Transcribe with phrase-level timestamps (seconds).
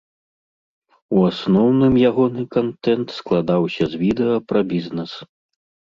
[1.17, 5.11] У асноўным ягоны кантэнт складаўся з відэа пра бізнэс.